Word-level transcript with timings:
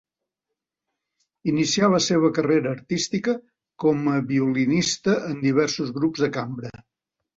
Inicià 1.51 1.89
la 1.95 1.99
seva 2.05 2.31
carrera 2.37 2.73
artística 2.77 3.35
com 3.85 4.01
a 4.15 4.19
violista 4.33 5.15
en 5.33 5.39
diversos 5.49 5.97
grups 5.99 6.25
de 6.27 6.35
cambra. 6.41 6.75